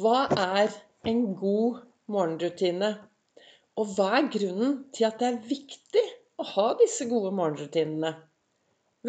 [0.00, 0.70] Hva er
[1.10, 1.80] en god
[2.14, 2.88] morgenrutine?
[3.76, 6.04] Og hva er grunnen til at det er viktig
[6.40, 8.12] å ha disse gode morgenrutinene?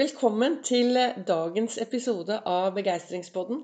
[0.02, 0.98] Velkommen til
[1.30, 3.62] dagens episode av Begeistringspodden.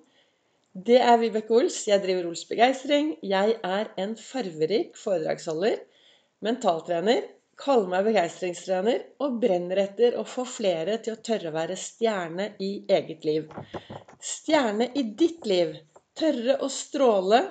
[0.91, 1.81] Det er Vibeke Ols.
[1.89, 3.11] Jeg driver Ols Begeistring.
[3.25, 5.81] Jeg er en farverik foredragsholder,
[6.47, 7.25] mentaltrener,
[7.59, 12.51] kaller meg begeistringstrener og brenner etter å få flere til å tørre å være stjerne
[12.63, 13.51] i eget liv.
[14.21, 15.75] Stjerne i ditt liv.
[16.17, 17.43] Tørre å stråle,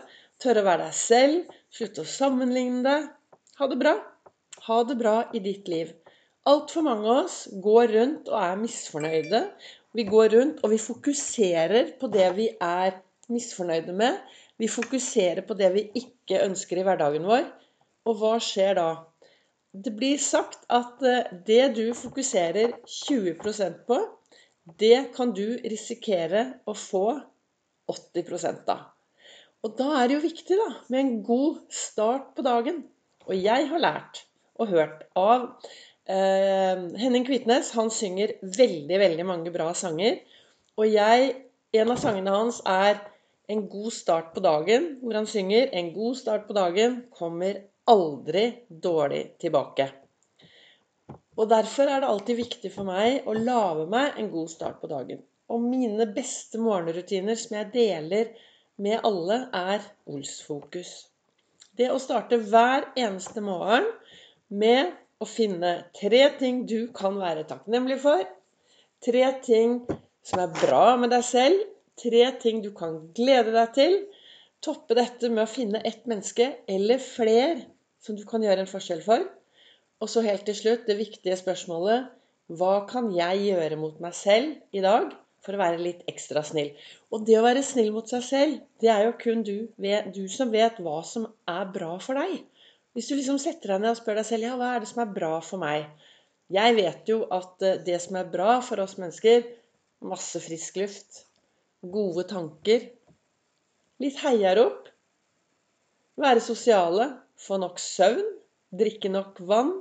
[0.43, 3.09] tørre å være deg selv, slutte å sammenligne deg.
[3.61, 3.93] Ha det bra.
[4.67, 5.93] Ha det bra i ditt liv.
[6.51, 9.43] Altfor mange av oss går rundt og er misfornøyde.
[9.95, 12.99] Vi går rundt og vi fokuserer på det vi er
[13.33, 14.19] misfornøyde med.
[14.59, 17.47] Vi fokuserer på det vi ikke ønsker i hverdagen vår.
[18.07, 18.91] Og hva skjer da?
[19.77, 23.99] Det blir sagt at eh, det du fokuserer 20% på,
[24.81, 27.09] det kan du risikere å få
[27.91, 28.77] 80 da.
[29.65, 32.85] Og da er det jo viktig da, med en god start på dagen.
[33.27, 34.23] Og jeg har lært
[34.57, 35.49] og hørt av
[36.07, 37.73] eh, Henning Kvitnes.
[37.79, 40.21] Han synger veldig, veldig mange bra sanger.
[40.79, 41.33] Og jeg,
[41.77, 43.03] en av sangene hans er
[43.47, 48.55] 'En god start på dagen', hvor han synger 'En god start på dagen kommer aldri
[48.69, 49.93] dårlig tilbake'.
[51.37, 54.87] Og Derfor er det alltid viktig for meg å lage meg en god start på
[54.87, 55.23] dagen.
[55.53, 58.33] Og mine beste morgenrutiner som jeg deler
[58.83, 61.07] med alle, er Ols-fokus.
[61.77, 63.87] Det å starte hver eneste morgen
[64.49, 68.25] med å finne tre ting du kan være takknemlig for.
[69.05, 69.79] Tre ting
[70.27, 71.63] som er bra med deg selv.
[71.97, 73.97] Tre ting du kan glede deg til.
[74.65, 77.63] Toppe dette med å finne ett menneske eller fler
[78.03, 79.23] som du kan gjøre en forskjell for.
[80.03, 82.11] Og så helt til slutt det viktige spørsmålet
[82.53, 85.15] Hva kan jeg gjøre mot meg selv i dag
[85.47, 86.73] for å være litt ekstra snill.
[87.15, 89.57] Og det å være snill mot seg selv, det er jo kun du,
[90.13, 92.43] du som vet hva som er bra for deg.
[92.97, 95.03] Hvis du liksom setter deg ned og spør deg selv ja, hva er det som
[95.05, 95.87] er bra for meg?
[96.53, 99.47] Jeg vet jo at eh, det som er bra for oss mennesker
[100.07, 101.23] Masse frisk luft.
[101.81, 102.83] Gode tanker.
[104.03, 104.91] Litt heiarop.
[106.21, 107.09] Være sosiale.
[107.41, 108.29] Få nok søvn.
[108.77, 109.73] Drikke nok vann.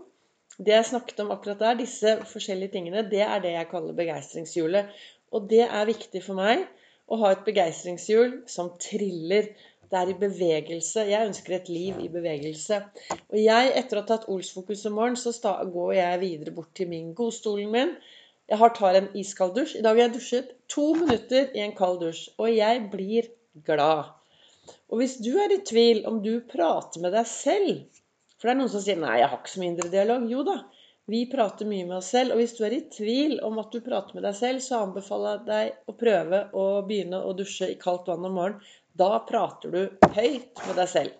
[0.55, 4.93] Det jeg snakket om akkurat der, disse forskjellige tingene, det er det jeg kaller begeistringshjulet.
[5.35, 6.63] Og det er viktig for meg
[7.11, 9.51] å ha et begeistringshjul som triller.
[9.91, 11.03] Det er i bevegelse.
[11.11, 12.79] Jeg ønsker et liv i bevegelse.
[13.11, 16.89] Og jeg, etter å ha tatt Ols-fokus om morgenen, så går jeg videre bort til
[16.91, 17.93] min godstolen min.
[18.49, 19.77] Jeg tar en iskald dusj.
[19.77, 22.27] I dag har jeg dusjet to minutter i en kald dusj.
[22.39, 23.29] Og jeg blir
[23.67, 24.13] glad.
[24.89, 27.83] Og hvis du er i tvil om du prater med deg selv
[28.35, 30.25] For det er noen som sier 'nei, jeg har ikke så mye indre dialog'.
[30.29, 30.55] Jo da.
[31.05, 33.83] Vi prater mye med oss selv, og hvis du er i tvil om at du
[33.85, 37.77] prater med deg selv, så anbefaler jeg deg å prøve å begynne å dusje i
[37.81, 38.63] kaldt vann om morgenen.
[38.95, 39.81] Da prater du
[40.15, 41.13] høyt med deg selv.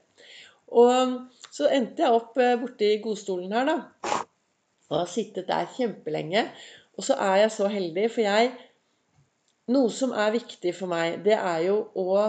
[0.73, 4.23] Og så endte jeg opp eh, borti godstolen her, da.
[4.89, 6.47] Og har sittet der kjempelenge.
[6.95, 8.55] Og så er jeg så heldig, for jeg
[9.73, 12.19] Noe som er viktig for meg, det er jo å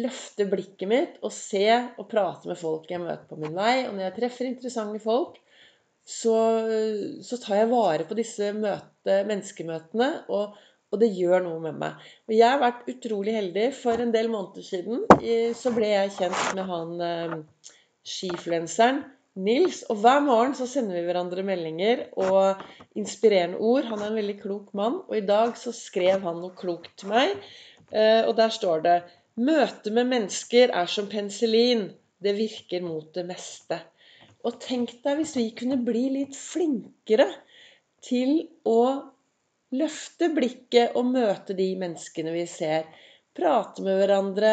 [0.00, 3.84] løfte blikket mitt og se og prate med folk jeg møter på min vei.
[3.84, 5.36] Og når jeg treffer interessante folk,
[6.06, 6.36] så,
[7.26, 10.54] så, tar jeg vare på disse møte, menneskemøtene, og,
[10.92, 12.06] og, det gjør noe med meg.
[12.30, 13.66] Og jeg har vært utrolig heldig.
[13.74, 15.02] For en del måneder siden
[15.58, 17.36] så ble jeg kjent med han eh,
[18.06, 19.02] skifluenseren
[19.36, 19.82] Nils.
[19.90, 22.62] Og hver morgen så sender vi hverandre meldinger og
[22.96, 23.90] inspirerende ord.
[23.90, 25.02] Han er en veldig klok mann.
[25.10, 27.34] Og i dag så skrev han noe klokt til meg.
[27.90, 28.96] Eh, og der står det
[29.36, 31.90] Møte med mennesker er som penicillin.
[32.22, 33.82] Det virker mot det meste.
[34.46, 37.26] Og tenk deg hvis vi kunne bli litt flinkere
[38.06, 38.80] til å
[39.74, 42.86] løfte blikket og møte de menneskene vi ser.
[43.36, 44.52] Prate med hverandre.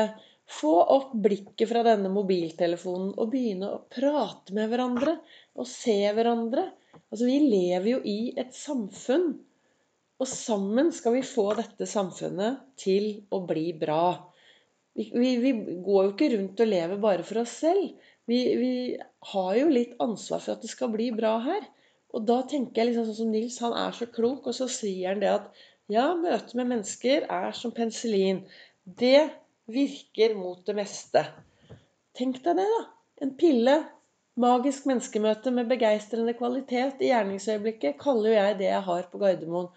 [0.54, 5.16] Få opp blikket fra denne mobiltelefonen og begynne å prate med hverandre
[5.56, 6.66] og se hverandre.
[7.14, 9.32] Altså, vi lever jo i et samfunn.
[10.22, 14.18] Og sammen skal vi få dette samfunnet til å bli bra.
[14.94, 17.94] Vi, vi, vi går jo ikke rundt og lever bare for oss selv.
[18.30, 18.74] Vi, vi,
[19.34, 21.66] har jo litt ansvar for at det skal bli bra her.
[22.14, 25.12] Og da tenker jeg liksom sånn som Nils, han er så klok, og så sier
[25.12, 28.44] han det at ja, møte med mennesker er som penicillin.
[28.86, 29.26] Det
[29.72, 31.26] virker mot det meste.
[32.16, 32.84] Tenk deg det, da.
[33.26, 33.78] En pille.
[34.44, 39.68] Magisk menneskemøte med begeistrende kvalitet i gjerningsøyeblikket kaller jo jeg det jeg har på Gardermoen.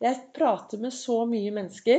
[0.00, 1.98] Jeg prater med så mye mennesker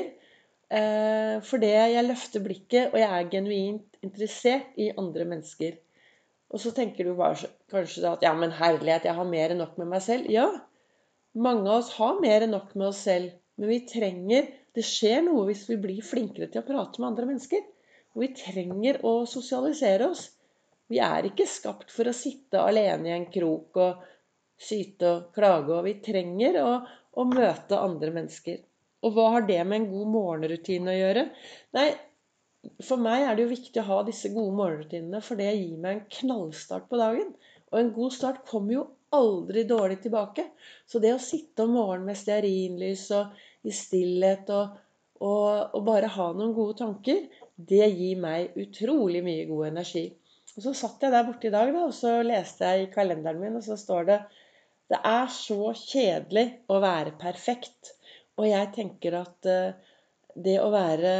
[0.74, 5.78] eh, fordi jeg løfter blikket, og jeg er genuint interessert i andre mennesker.
[6.54, 9.76] Og så tenker du bare, kanskje at ja, men herlighet, jeg har mer enn nok
[9.82, 10.30] med meg selv.
[10.32, 10.48] Ja,
[11.38, 13.36] mange av oss har mer enn nok med oss selv.
[13.58, 17.26] Men vi trenger Det skjer noe hvis vi blir flinkere til å prate med andre
[17.32, 17.64] mennesker.
[18.14, 20.28] Og vi trenger å sosialisere oss.
[20.94, 24.04] Vi er ikke skapt for å sitte alene i en krok og
[24.62, 25.74] syte og klage.
[25.74, 26.76] Og vi trenger å,
[27.18, 28.62] å møte andre mennesker.
[29.02, 31.26] Og hva har det med en god morgenrutine å gjøre?
[31.78, 31.88] Nei,
[32.84, 35.94] for meg er det jo viktig å ha disse gode morgenrutinene, for det gir meg
[35.96, 37.34] en knallstart på dagen.
[37.72, 38.86] Og en god start kommer jo
[39.16, 40.46] aldri dårlig tilbake.
[40.88, 44.78] Så det å sitte om morgenen med stearinlys og i stillhet og,
[45.20, 47.26] og, og, bare ha noen gode tanker,
[47.58, 50.08] det gir meg utrolig mye god energi.
[50.56, 53.42] Og Så satt jeg der borte i dag da, og så leste jeg i kalenderen
[53.42, 54.22] min, og så står det
[54.90, 57.94] Det er så kjedelig å være perfekt.
[58.38, 59.87] Og jeg tenker at uh,
[60.46, 61.14] det å være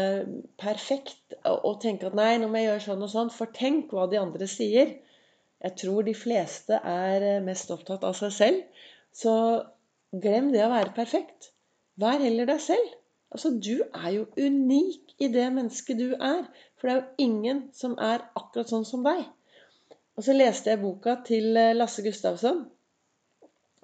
[0.62, 4.06] perfekt og tenke at nei, nå må jeg gjøre sånn og sånn, for tenk hva
[4.12, 4.94] de andre sier.
[5.64, 8.84] Jeg tror de fleste er eh, mest opptatt av seg selv.
[9.16, 9.34] Så
[10.14, 11.52] glem det å være perfekt.
[11.98, 12.94] Vær heller deg selv.
[13.34, 16.46] Altså, Du er jo unik i det mennesket du er.
[16.78, 19.26] For det er jo ingen som er akkurat sånn som deg.
[20.18, 22.66] Og så leste jeg boka til eh, Lasse Gustavsson,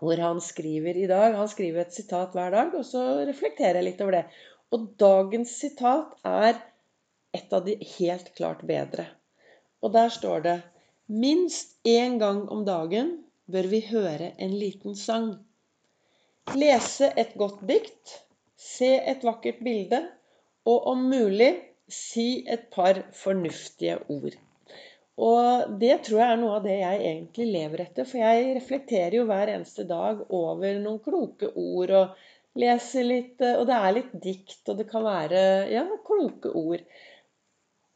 [0.04, 3.92] hvor han skriver i dag Han skriver et sitat hver dag, og så reflekterer jeg
[3.92, 4.24] litt over det.
[4.74, 6.58] Og dagens sitat er
[7.38, 9.06] et av de helt klart bedre.
[9.84, 10.60] Og der står det
[11.14, 13.12] Minst én gang om dagen
[13.52, 15.34] bør vi høre en liten sang.
[16.56, 18.16] Lese et godt dikt,
[18.58, 20.00] se et vakkert bilde,
[20.66, 21.52] og om mulig
[21.92, 24.38] si et par fornuftige ord.
[25.22, 28.08] Og det tror jeg er noe av det jeg egentlig lever etter.
[28.10, 32.24] For jeg reflekterer jo hver eneste dag over noen kloke ord og
[32.60, 36.84] leser litt Og det er litt dikt, og det kan være ja, kloke ord.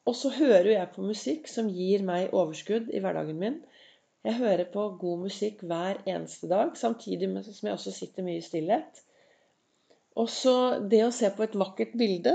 [0.07, 3.59] Og så hører jeg på musikk som gir meg overskudd i hverdagen min.
[4.27, 8.45] Jeg hører på god musikk hver eneste dag, samtidig som jeg også sitter mye i
[8.45, 9.03] stillhet.
[10.17, 10.55] Og så
[10.91, 12.33] det å se på et vakkert bilde,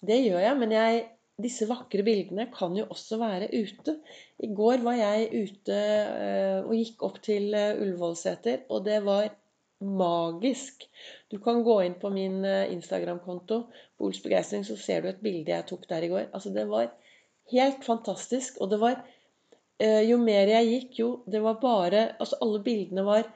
[0.00, 0.58] det gjør jeg.
[0.62, 1.02] Men jeg,
[1.42, 3.98] disse vakre bildene kan jo også være ute.
[4.42, 9.28] I går var jeg ute eh, og gikk opp til eh, Ullevålseter, og det var
[9.80, 10.88] magisk.
[11.30, 13.62] Du kan gå inn på min eh, Instagram-konto,
[13.98, 16.26] Bols begeistring, så ser du et bilde jeg tok der i går.
[16.32, 16.90] Altså, det var
[17.52, 18.58] helt fantastisk.
[18.62, 18.98] Og det var
[19.78, 23.28] Eh, jo mer jeg gikk, jo Det var bare Altså, alle bildene var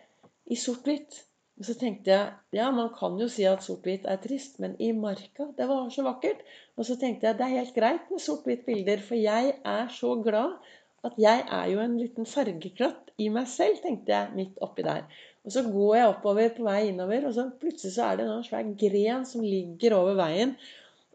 [0.51, 1.21] i sort-hvitt.
[1.61, 4.91] Og så tenkte jeg ja, man kan jo si at sort-hvitt er trist, men i
[4.93, 6.43] marka Det var så vakkert.
[6.77, 10.17] Og så tenkte jeg det er helt greit med sort-hvitt bilder, for jeg er så
[10.25, 10.59] glad
[11.07, 15.05] at jeg er jo en liten fargeklatt i meg selv, tenkte jeg midt oppi der.
[15.43, 18.47] Og så går jeg oppover på vei innover, og så plutselig så er det en
[18.47, 20.55] svær gren som ligger over veien.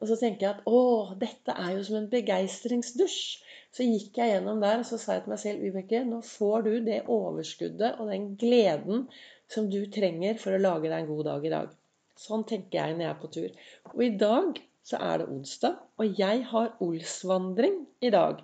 [0.01, 0.81] Og så tenker jeg at å,
[1.17, 3.21] dette er jo som en begeistringsdusj.
[3.77, 6.67] Så gikk jeg gjennom der og så sa jeg til meg selv Vibeke, nå får
[6.67, 9.07] du det overskuddet og den gleden
[9.51, 11.73] som du trenger for å lage deg en god dag i dag.
[12.17, 13.67] Sånn tenker jeg når jeg er på tur.
[13.93, 18.39] Og i dag så er det onsdag, og jeg har Olsvandring i dag.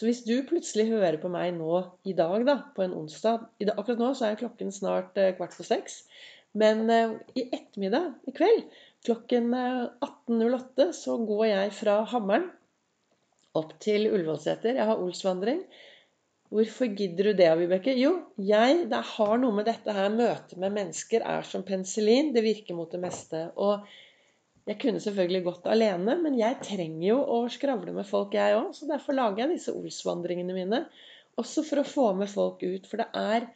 [0.00, 3.74] Så hvis du plutselig hører på meg nå i dag, da, på en onsdag dag,
[3.74, 5.98] Akkurat nå så er klokken snart eh, kvart på seks.
[6.56, 8.62] Men eh, i ettermiddag, i kveld,
[9.04, 12.48] klokken 18.08, eh, så går jeg fra Hammeren
[13.60, 14.78] opp til Ullevålseter.
[14.80, 15.66] Jeg har Olsvandring.
[16.48, 17.92] Hvorfor gidder du det, Vibeke?
[18.00, 22.32] Jo, jeg det har noe med dette her Møtet med mennesker er som penicillin.
[22.32, 23.50] Det virker mot det meste.
[23.60, 23.84] Og
[24.68, 28.74] jeg kunne selvfølgelig gått alene, men jeg trenger jo å skravle med folk, jeg òg.
[28.76, 30.82] Så derfor lager jeg disse Olsvandringene mine.
[31.40, 32.86] Også for å få med folk ut.
[32.90, 33.48] For det er,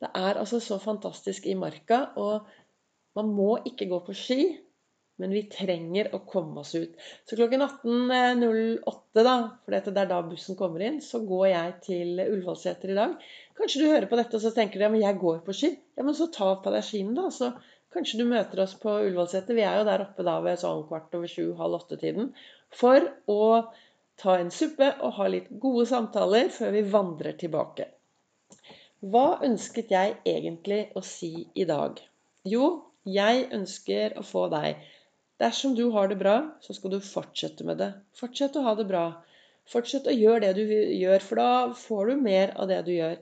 [0.00, 2.06] det er altså så fantastisk i marka.
[2.16, 2.48] Og
[3.18, 4.40] man må ikke gå på ski.
[5.20, 6.94] Men vi trenger å komme oss ut.
[7.28, 9.34] Så klokken 18.08, da,
[9.64, 13.18] for det er da bussen kommer inn, så går jeg til Ullevålseter i dag.
[13.58, 15.74] Kanskje du hører på dette og så tenker du ja, men jeg går på ski.
[15.98, 17.28] Ja, men så ta på deg skiene, da.
[17.34, 17.52] Så
[17.92, 19.58] kanskje du møter oss på Ullevålseter.
[19.58, 22.32] Vi er jo der oppe da ved sånn kvart over sju-halv åtte-tiden.
[22.80, 23.40] For å
[24.20, 27.90] ta en suppe og ha litt gode samtaler før vi vandrer tilbake.
[29.00, 32.00] Hva ønsket jeg egentlig å si i dag?
[32.44, 32.66] Jo,
[33.08, 34.80] jeg ønsker å få deg
[35.40, 37.92] Dersom du har det bra, så skal du fortsette med det.
[38.16, 39.04] Fortsett å ha det bra.
[39.70, 43.16] Fortsett å gjøre det du gjør, for da får du mer av det du gjør.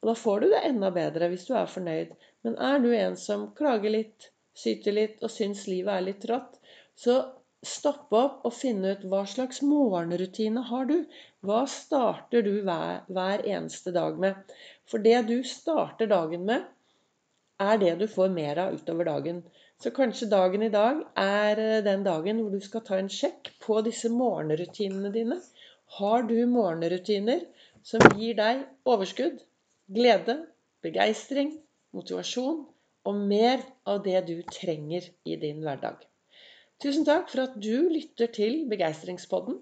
[0.00, 2.14] Og da får du det enda bedre hvis du er fornøyd.
[2.46, 6.56] Men er du en som klager litt, syter litt og syns livet er litt rått,
[6.98, 7.18] så
[7.66, 10.96] stopp opp og finne ut hva slags morgenrutine har du.
[11.44, 14.38] Hva starter du hver, hver eneste dag med?
[14.88, 16.64] For det du starter dagen med,
[17.58, 19.42] er det du får mer av utover dagen.
[19.78, 23.52] Så kanskje dagen i dag er eh, den dagen hvor du skal ta en sjekk
[23.62, 25.38] på disse morgenrutinene dine.
[25.98, 27.44] Har du morgenrutiner
[27.86, 29.38] som gir deg overskudd,
[29.94, 30.40] glede,
[30.82, 31.54] begeistring,
[31.94, 32.64] motivasjon
[33.06, 36.02] og mer av det du trenger i din hverdag?
[36.82, 39.56] Tusen takk for at du lytter til Begeistringspodden.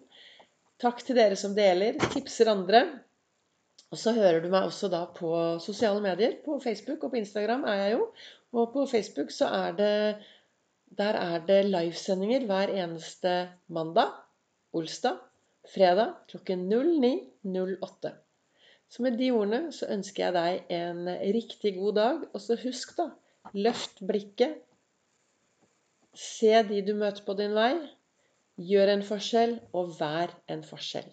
[0.80, 2.82] Takk til dere som deler, tipser andre.
[3.92, 5.30] Og så hører du meg også da på
[5.64, 6.34] sosiale medier.
[6.44, 8.08] På Facebook og på Instagram er jeg jo.
[8.56, 10.24] Og på Facebook så er det
[10.98, 13.32] Der er det livesendinger hver eneste
[13.68, 14.12] mandag,
[14.72, 15.16] olsdag,
[15.74, 18.12] fredag klokken 09.08.
[18.88, 22.22] Så med de ordene så ønsker jeg deg en riktig god dag.
[22.32, 23.08] Og så husk, da,
[23.52, 24.62] løft blikket.
[26.14, 27.74] Se de du møter på din vei.
[28.56, 31.10] Gjør en forskjell, og vær en forskjell.